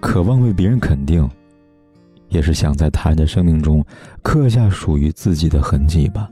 [0.00, 1.28] 渴望为别人肯定，
[2.28, 3.84] 也是想在他人的生命中
[4.22, 6.30] 刻下属于自己的痕迹吧。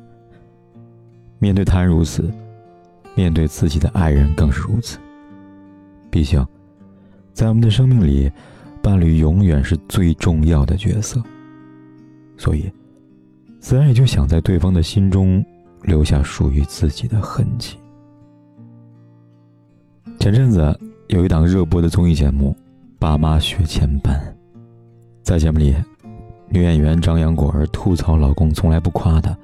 [1.39, 2.33] 面对他人如此，
[3.15, 4.99] 面对自己的爱人更是如此。
[6.11, 6.47] 毕竟，
[7.33, 8.31] 在我们的生命里，
[8.81, 11.21] 伴侣永远是最重要的角色，
[12.37, 12.71] 所以，
[13.59, 15.45] 自然也就想在对方的心中
[15.83, 17.77] 留下属于自己的痕迹。
[20.21, 20.79] 前阵子
[21.09, 22.57] 有一档热播的综艺节目。
[22.99, 24.19] 爸妈学前班，
[25.23, 25.77] 在节目里，
[26.49, 29.37] 女演员张扬果儿吐槽老公从来不夸她，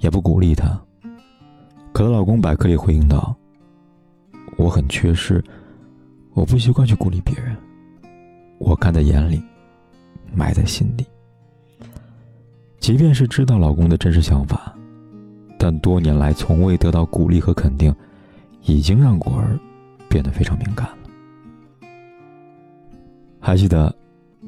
[0.00, 0.68] 也不鼓励她。
[1.92, 3.34] 可她老公百克里回应道
[4.58, 5.42] ：“我很缺失，
[6.34, 7.56] 我不习惯去鼓励别人，
[8.58, 9.40] 我看在眼里，
[10.34, 11.06] 埋在心底。”
[12.80, 14.74] 即便是知道老公的真实想法，
[15.56, 17.94] 但多年来从未得到鼓励和肯定，
[18.64, 19.56] 已经让果儿
[20.08, 20.88] 变得非常敏感。
[23.44, 23.92] 还记得，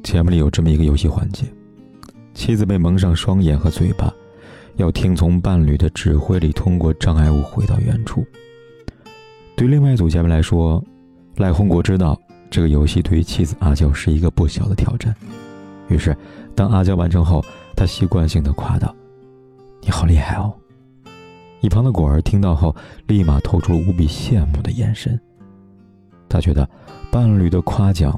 [0.05, 1.45] 节目里有这么一个游戏环节：
[2.33, 4.09] 妻子被蒙上双眼和嘴巴，
[4.77, 8.25] 要听从伴侣的指挥里通过障碍物回到原处。
[9.56, 10.81] 对另外一组嘉宾来说，
[11.39, 12.17] 赖宏国知道
[12.48, 15.12] 这个游戏对于妻子阿娇是一个不小的挑战。
[15.89, 16.17] 于是，
[16.55, 18.95] 当阿娇完成后，他习惯性的夸道
[19.83, 20.55] ：“你好厉害哦！”
[21.61, 22.75] 一旁的果儿听到后，
[23.08, 25.20] 立马透出了无比羡慕的眼神。
[26.29, 26.69] 他觉得
[27.11, 28.17] 伴侣的夸奖。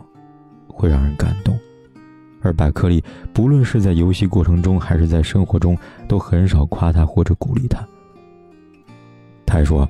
[0.76, 1.58] 会让人感动，
[2.42, 5.74] 而百克力不论是在游戏过程中还是在生活中，
[6.06, 7.82] 都很少夸他或者鼓励他。
[9.46, 9.88] 他还说：“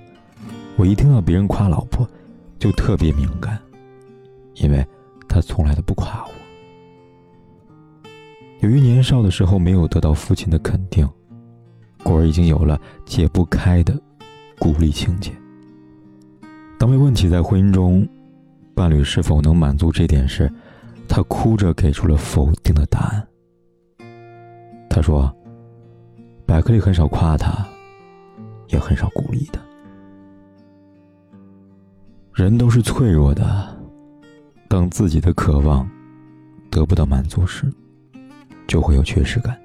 [0.78, 2.08] 我一听到别人夸老婆，
[2.56, 3.58] 就特别敏感，
[4.54, 4.86] 因为
[5.28, 6.30] 他从来都不夸我。”
[8.62, 11.08] 由于年少的时候没有得到父亲的肯定，
[12.04, 14.00] 果儿已经有了解不开的
[14.60, 15.32] 鼓励情节。
[16.78, 18.06] 当被问起在婚姻中，
[18.74, 20.52] 伴侣是否能满足这点时，
[21.16, 23.26] 他哭着给出了否定的答案。
[24.90, 25.34] 他说
[26.44, 27.66] ：“百克利很少夸他，
[28.68, 29.58] 也很少鼓励他。
[32.34, 33.66] 人都是脆弱的，
[34.68, 35.88] 当自己的渴望
[36.70, 37.64] 得不到满足时，
[38.66, 39.58] 就会有缺失感。”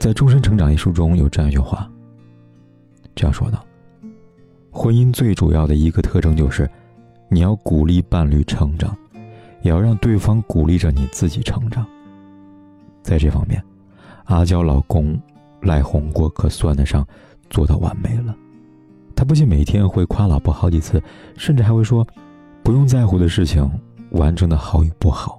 [0.00, 1.86] 在《终身成长》一书中有这样一句话，
[3.14, 3.62] 这样说道
[4.72, 6.66] ：“婚姻最主要的一个特征就是，
[7.28, 8.96] 你要鼓励伴侣成长。”
[9.68, 11.86] 也要让对方鼓励着你自己成长。
[13.02, 13.62] 在这方面，
[14.24, 15.20] 阿娇老公
[15.60, 17.06] 赖红国可算得上
[17.50, 18.34] 做到完美了。
[19.14, 21.02] 他不仅每天会夸老婆好几次，
[21.36, 22.06] 甚至还会说
[22.64, 23.70] ：“不用在乎的事情，
[24.12, 25.38] 完成的好与不好，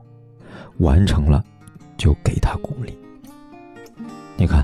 [0.77, 1.43] 完成了
[1.97, 2.95] 就给他鼓励。”
[4.37, 4.63] 你看，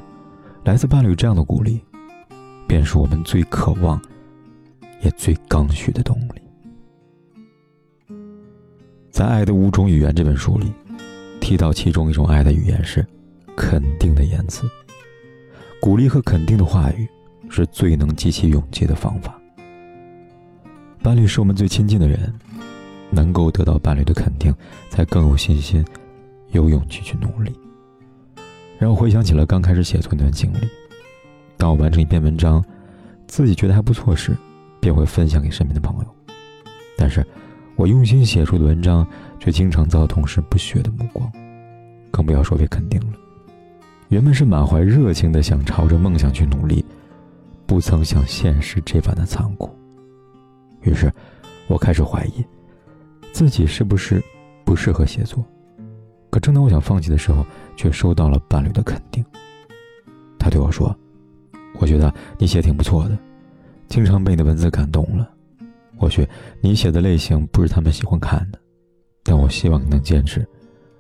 [0.64, 1.82] 来自伴侣这样的鼓励，
[2.68, 4.00] 便是我们最渴望，
[5.02, 6.45] 也最刚需的动力。
[9.16, 10.70] 在《爱的五种语言》这本书里，
[11.40, 13.08] 提到其中一种爱的语言是
[13.56, 14.70] 肯定的言辞。
[15.80, 17.08] 鼓励和肯定的话语
[17.50, 19.34] 是最能激起勇气的方法。
[21.02, 22.30] 伴侣是我们最亲近的人，
[23.10, 24.54] 能够得到伴侣的肯定，
[24.90, 25.86] 才更有信心、
[26.52, 27.54] 有勇气去努力。
[28.78, 30.68] 让我回想起了刚开始写作那段经历。
[31.56, 32.62] 当我完成一篇文章，
[33.28, 34.36] 自己觉得还不错时，
[34.82, 36.16] 便会分享给身边的朋友。
[36.98, 37.26] 但是，
[37.76, 39.06] 我用心写出的文章，
[39.40, 41.30] 却经常遭同事不屑的目光，
[42.10, 43.18] 更不要说被肯定了。
[44.10, 46.86] 原本是满怀热情的想朝着梦想去努力，
[47.66, 49.70] 不曾想现实这般的残酷。
[50.84, 51.12] 于是，
[51.68, 52.46] 我开始怀疑
[53.34, 54.24] 自己是不是
[54.64, 55.44] 不适合写作。
[56.30, 57.46] 可正当我想放弃的时候，
[57.76, 59.24] 却收到了伴侣的肯定。
[60.38, 60.96] 他对我说
[61.80, 63.18] ：“我觉得你写挺不错的，
[63.90, 65.30] 经常被你的文字感动了。”
[65.98, 66.28] 或许
[66.62, 68.60] 你写的类型不是他们喜欢看的，
[69.24, 70.46] 但我希望你能坚持。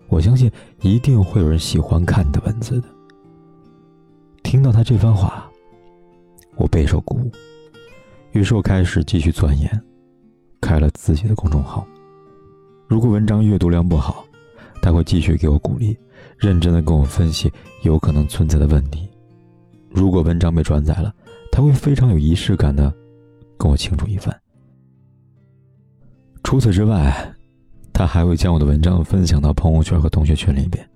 [0.07, 0.51] 我相信
[0.81, 2.87] 一定会有人喜欢看你的文字的。
[4.43, 5.49] 听到他这番话，
[6.55, 7.31] 我备受鼓舞。
[8.31, 9.81] 于是我开始继续钻研，
[10.61, 11.85] 开了自己的公众号。
[12.87, 14.23] 如果文章阅读量不好，
[14.81, 15.97] 他会继续给我鼓励，
[16.37, 17.51] 认真的跟我分析
[17.81, 19.09] 有可能存在的问题。
[19.89, 21.13] 如果文章被转载了，
[21.51, 22.93] 他会非常有仪式感的
[23.57, 24.39] 跟我庆祝一番。
[26.45, 27.33] 除此之外，
[27.91, 30.87] 他还会将我的文章分享到朋友圈和同学群里边。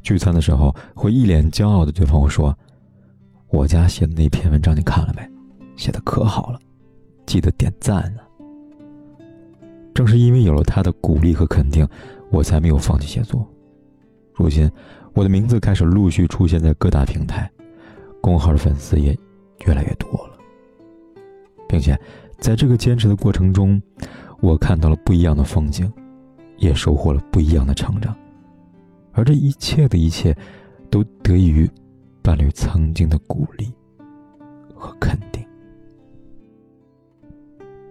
[0.00, 2.56] 聚餐的时候，会一脸骄傲的对朋友说
[3.50, 5.28] ：“我家写的那篇文章你看了没？
[5.76, 6.60] 写的可好了，
[7.26, 8.22] 记得点赞呢。”
[9.92, 11.84] 正是因为有了他的鼓励和肯定，
[12.30, 13.44] 我才没有放弃写作。
[14.32, 14.70] 如今，
[15.14, 17.50] 我的名字开始陆续出现在各大平台，
[18.20, 19.18] 公号的粉丝也
[19.66, 20.38] 越来越多了，
[21.68, 21.98] 并且
[22.38, 23.82] 在这个坚持的过程中，
[24.40, 25.92] 我看到了不一样的风景，
[26.56, 28.16] 也收获了不一样的成长。
[29.12, 30.36] 而这一切的一切，
[30.90, 31.68] 都得益于
[32.22, 33.72] 伴侣曾经的鼓励
[34.74, 35.44] 和肯定。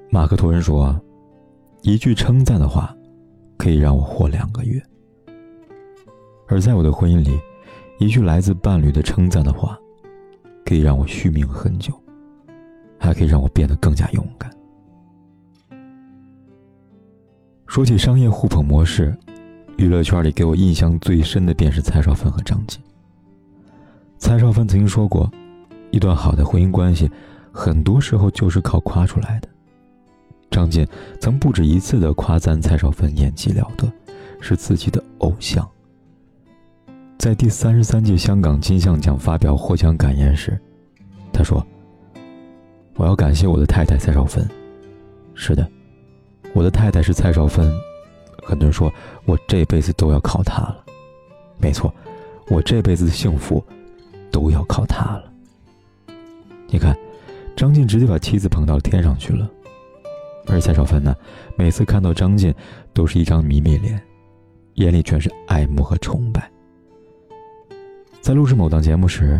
[0.09, 0.99] 马克·吐温说
[1.83, 2.95] ：“一句称赞的话，
[3.57, 4.81] 可以让我活两个月。”
[6.47, 7.39] 而在我的婚姻里，
[7.99, 9.77] 一句来自伴侣的称赞的话，
[10.65, 11.93] 可以让我续命很久，
[12.97, 14.49] 还可以让我变得更加勇敢。
[17.69, 19.15] 说起商业互捧模式。
[19.77, 22.81] 娱乐圈里给我印象最深的便是蔡少芬和张晋。
[24.17, 25.31] 蔡少芬曾经说过，
[25.91, 27.09] 一段好的婚姻关系，
[27.51, 29.47] 很多时候就是靠夸出来的。
[30.49, 30.85] 张晋
[31.21, 33.87] 曾不止一次的夸赞蔡少芬演技了得，
[34.41, 35.65] 是自己的偶像。
[37.19, 40.59] 在第三十三届香港金像奖发表获奖感言时，
[41.31, 41.63] 他说
[42.97, 44.43] ：“我要感谢我的太太蔡少芬。
[45.35, 45.69] 是的，
[46.53, 47.71] 我的太太是蔡少芬。”
[48.43, 48.91] 很多人说
[49.25, 50.83] 我这辈子都要靠她了，
[51.59, 51.93] 没错，
[52.47, 53.63] 我这辈子的幸福
[54.31, 55.31] 都要靠她了。
[56.67, 56.97] 你看，
[57.55, 59.47] 张晋直接把妻子捧到了天上去了，
[60.47, 61.15] 而蔡少芬呢，
[61.55, 62.51] 每次看到张晋
[62.91, 64.01] 都是一张迷妹脸，
[64.75, 66.49] 眼里全是爱慕和崇拜。
[68.21, 69.39] 在录制某档节目时，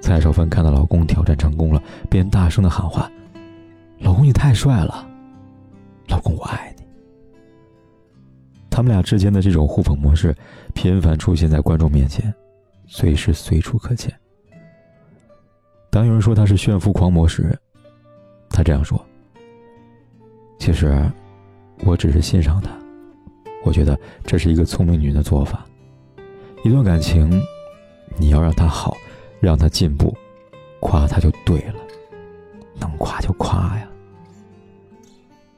[0.00, 3.10] 蔡少芬看到老公挑战成功了，便大声的喊话
[4.00, 5.06] ：“老公，你太帅了，
[6.08, 6.84] 老公，我爱你。”
[8.70, 10.36] 他们俩之间的这种互捧模式，
[10.74, 12.32] 频繁出现在观众面前，
[12.86, 14.12] 随时随处可见。
[15.90, 17.58] 当有人说他是炫富狂魔时，
[18.50, 19.02] 他这样说
[20.60, 21.10] ：“其实，
[21.84, 22.70] 我只是欣赏他，
[23.64, 25.64] 我觉得这是一个聪明女人的做法。
[26.64, 27.42] 一段感情，
[28.18, 28.94] 你要让他好，
[29.40, 30.14] 让他进步，
[30.80, 31.76] 夸他就对了，
[32.78, 33.88] 能夸就夸呀。”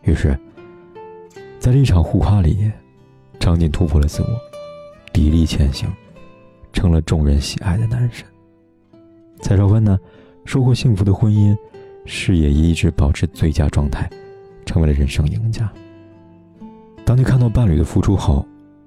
[0.08, 0.38] 于是，
[1.58, 2.70] 在这一场互夸里。
[3.40, 4.28] 张晋突破了自我，
[5.12, 5.88] 砥砺前行，
[6.72, 8.26] 成了众人喜爱的男神。
[9.40, 9.96] 蔡少芬呢，
[10.44, 11.56] 收获幸福的婚姻，
[12.04, 14.10] 事业一直保持最佳状态，
[14.66, 15.72] 成为了人生赢家。
[17.06, 18.44] 当你看到伴侣的付出后，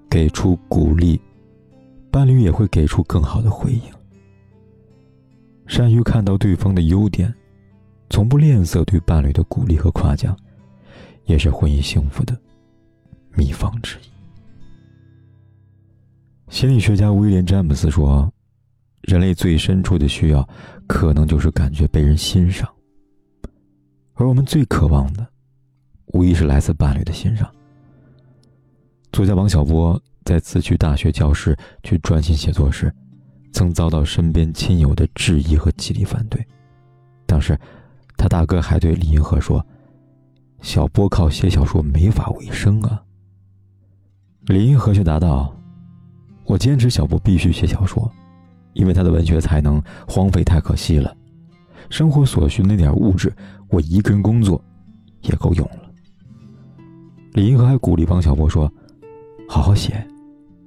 [0.10, 1.20] 给出鼓励，
[2.12, 3.82] 伴侣也会给出更好的回应。
[5.66, 7.34] 善于看到对方的优点，
[8.10, 10.38] 从不吝啬对伴侣的鼓励和夸奖，
[11.32, 12.38] 也是婚姻幸福的
[13.32, 14.02] 秘方之一。
[16.52, 18.30] 心理学家威廉·詹姆斯说
[19.08, 20.48] ：“人类最深处的需要，
[20.88, 22.70] 可能就是感觉被人欣赏。
[24.16, 25.26] 而我们最渴望的，
[26.08, 27.50] 无疑是来自伴侣的欣赏。”
[29.14, 32.94] 作家王小波在辞去大学教师去专心写作时，
[33.54, 36.46] 曾遭到身边亲友的质疑和极力反对。
[37.26, 37.58] 当时，
[38.18, 39.66] 他大哥还对李银河说
[40.62, 43.02] ：“小波靠写小说没法为生啊。”
[44.48, 45.54] 李银河却答道。
[46.46, 48.12] 我坚持小波必须写小说，
[48.74, 51.16] 因为他的文学才能荒废太可惜了。
[51.90, 53.32] 生活所需那点物质，
[53.70, 54.62] 我一个人工作
[55.22, 55.92] 也够用了。
[57.34, 58.70] 李银河还鼓励王小波说
[59.48, 60.06] ：“好好写，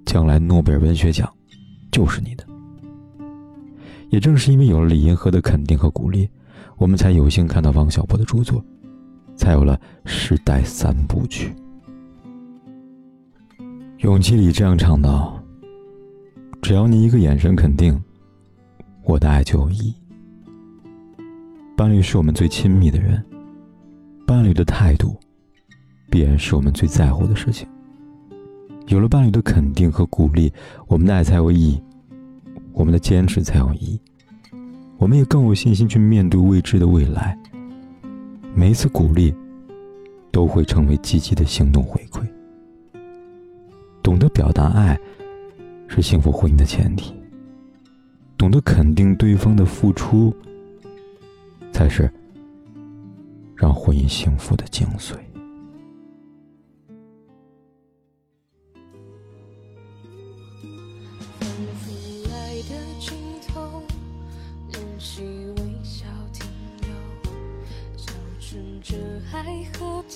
[0.07, 1.30] 将来诺贝尔文学奖
[1.90, 2.47] 就是你的。”
[4.09, 6.26] 也正是因为有了李银河的肯定和鼓励，
[6.78, 8.64] 我们才有幸看到王小波的著作，
[9.37, 9.76] 才有了
[10.09, 11.55] 《时代三部曲》。
[13.99, 15.41] 勇气里这样唱道。
[16.61, 18.03] 只要你一个眼神肯定，
[19.03, 19.95] 我的爱就有意义。
[21.76, 23.23] 伴侣是我们最亲密的人，
[24.26, 25.14] 伴侣的态度，
[26.09, 27.69] 必然是我们最在乎的事情。
[28.87, 30.50] 有了伴侣的肯定和鼓励，
[30.87, 31.83] 我们的爱才有意义，
[32.73, 34.00] 我们的坚持才有意义，
[34.97, 37.38] 我们也更有信心去面对未知的未来。
[38.54, 39.34] 每一次鼓励，
[40.30, 42.23] 都会成为积极的行动回馈。
[44.02, 44.99] 懂得表达爱。
[45.87, 47.14] 是幸福婚姻的前提。
[48.37, 50.34] 懂得肯定对方的付出，
[51.73, 52.11] 才是
[53.54, 55.14] 让婚姻幸福的精髓。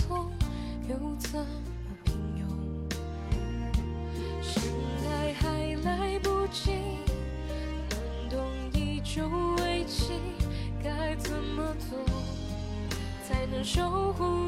[0.09, 0.33] 痛
[0.89, 1.47] 又怎么
[2.03, 2.43] 平庸？
[4.43, 4.73] 醒
[5.05, 6.73] 来还来不及，
[7.91, 7.99] 感
[8.31, 8.41] 动
[8.73, 9.29] 依旧。
[9.59, 10.13] 危机
[10.83, 11.99] 该怎么做
[13.29, 14.48] 才能守护？